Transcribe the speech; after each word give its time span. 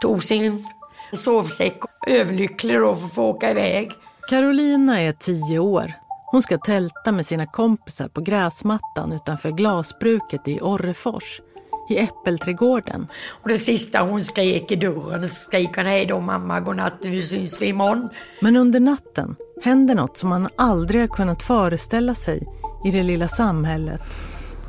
Tog 0.00 0.24
sin 0.24 0.66
sovsäck, 1.12 1.80
överlycklig 2.06 2.80
då 2.80 2.96
för 2.96 3.06
att 3.06 3.14
få 3.14 3.22
åka 3.22 3.50
iväg. 3.50 3.92
Carolina 4.28 5.00
är 5.00 5.12
tio 5.12 5.58
år. 5.58 5.92
Hon 6.30 6.42
ska 6.42 6.58
tälta 6.58 7.12
med 7.12 7.26
sina 7.26 7.46
kompisar 7.46 8.08
på 8.08 8.20
gräsmattan 8.20 9.12
utanför 9.12 9.50
glasbruket 9.50 10.48
i 10.48 10.60
Orrefors, 10.60 11.40
i 11.90 11.98
Äppelträdgården. 11.98 13.06
Och 13.42 13.48
det 13.48 13.58
sista 13.58 14.00
hon 14.02 14.22
skrek 14.24 14.70
i 14.70 14.76
dörren 14.76 15.28
så 15.28 15.34
skrek 15.34 15.76
hon 15.76 15.86
hej 15.86 16.06
då 16.06 16.20
mamma, 16.20 16.60
godnatt, 16.60 16.94
nu 17.02 17.22
syns 17.22 17.62
vi 17.62 17.66
imorgon. 17.66 18.08
Men 18.40 18.56
under 18.56 18.80
natten 18.80 19.36
händer 19.62 19.94
något 19.94 20.16
som 20.16 20.28
man 20.28 20.48
aldrig 20.56 21.00
har 21.00 21.08
kunnat 21.08 21.42
föreställa 21.42 22.14
sig 22.14 22.46
i 22.84 22.90
det 22.90 23.02
lilla 23.02 23.28
samhället. 23.28 24.02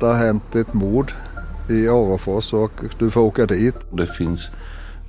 Det 0.00 0.06
har 0.06 0.26
hänt 0.26 0.54
ett 0.54 0.74
mord 0.74 1.12
i 1.70 1.88
Orrefors 1.88 2.52
och 2.52 2.72
du 2.98 3.10
får 3.10 3.20
åka 3.20 3.46
dit. 3.46 3.76
Det 3.92 4.06
finns 4.06 4.50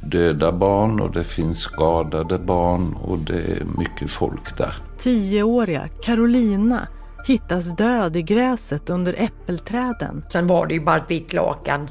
döda 0.04 0.52
barn 0.52 1.00
och 1.00 1.12
det 1.12 1.24
finns 1.24 1.60
skadade 1.60 2.40
barn 2.40 2.94
och 2.94 3.18
det 3.18 3.42
är 3.42 3.66
mycket 3.78 4.12
folk 4.12 4.58
där. 4.58 4.76
Tioåriga 4.98 5.88
Carolina 6.02 6.88
hittas 7.28 7.76
död 7.76 8.16
i 8.16 8.22
gräset 8.22 8.90
under 8.90 9.16
äppelträden. 9.18 10.26
Sen 10.30 10.48
var 10.48 10.66
det 10.66 10.74
ju 10.74 10.82
bara 10.82 10.98
ett 10.98 11.12
vitt 11.12 11.34
lakan. 11.34 11.90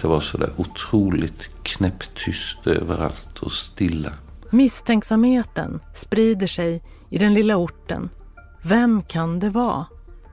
Det 0.00 0.08
var 0.08 0.20
sådär 0.20 0.50
otroligt 0.56 1.50
knäpptyst 1.62 2.66
överallt 2.66 3.38
och 3.38 3.52
stilla. 3.52 4.12
Misstänksamheten 4.50 5.80
sprider 5.94 6.46
sig 6.46 6.82
i 7.10 7.18
den 7.18 7.34
lilla 7.34 7.56
orten. 7.56 8.08
Vem 8.62 9.02
kan 9.02 9.40
det 9.40 9.50
vara? 9.50 9.86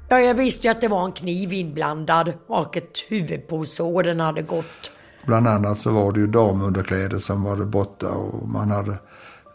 Ja, 0.09 0.19
jag 0.19 0.35
visste 0.35 0.67
ju 0.67 0.71
att 0.71 0.81
det 0.81 0.87
var 0.87 1.05
en 1.05 1.11
kniv 1.11 1.53
inblandad 1.53 2.33
och 2.47 2.77
ett 2.77 2.97
huvudpulsår 3.07 4.03
den 4.03 4.19
hade 4.19 4.41
gått. 4.41 4.91
Bland 5.25 5.47
annat 5.47 5.77
så 5.77 5.93
var 5.93 6.11
det 6.11 6.19
ju 6.19 6.27
damunderkläder 6.27 7.17
som 7.17 7.43
var 7.43 7.65
borta 7.65 8.09
och 8.09 8.49
man 8.49 8.71
hade 8.71 8.97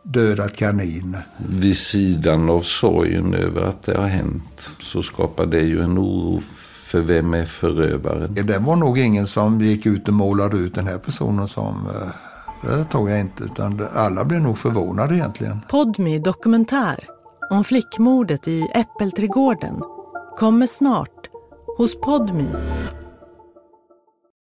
dödat 0.02 0.56
kaniner. 0.56 1.20
Vid 1.48 1.76
sidan 1.76 2.50
av 2.50 2.60
sorgen 2.60 3.34
över 3.34 3.62
att 3.62 3.82
det 3.82 3.96
har 3.96 4.06
hänt 4.06 4.70
så 4.80 5.02
skapar 5.02 5.46
det 5.46 5.60
ju 5.60 5.80
en 5.80 5.98
oro 5.98 6.40
för 6.90 7.00
vem 7.00 7.34
är 7.34 7.44
förövaren. 7.44 8.34
Det 8.34 8.58
var 8.58 8.76
nog 8.76 8.98
ingen 8.98 9.26
som 9.26 9.60
gick 9.60 9.86
ut 9.86 10.08
och 10.08 10.14
målade 10.14 10.56
ut 10.56 10.74
den 10.74 10.86
här 10.86 10.98
personen 10.98 11.48
som 11.48 11.86
eh, 11.86 12.08
det 12.62 12.84
tror 12.84 13.10
jag 13.10 13.20
inte, 13.20 13.44
utan 13.44 13.80
alla 13.94 14.24
blev 14.24 14.40
nog 14.40 14.58
förvånade 14.58 15.14
egentligen. 15.14 15.60
Podmi 15.70 16.18
dokumentär 16.18 17.04
om 17.50 17.64
flickmordet 17.64 18.48
i 18.48 18.66
Äppelträdgården 18.74 19.82
kommer 20.36 20.66
snart 20.66 21.28
hos 21.78 22.00
Podmi. 22.00 22.48